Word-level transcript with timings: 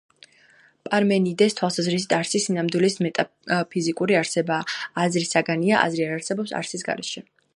პარმენიდეს 0.87 1.55
თვალსაზრისით, 1.59 2.15
არსი 2.19 2.41
სინამდვილის 2.45 2.97
მეტაფიზიკური 3.07 4.19
არსებაა, 4.23 4.77
აზრის 5.05 5.37
საგანია; 5.37 5.85
აზრი 5.85 6.09
არ 6.09 6.17
არსებობს 6.21 6.57
არსის 6.63 6.91
გარეშე. 6.91 7.27